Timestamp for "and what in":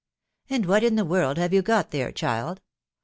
0.49-0.95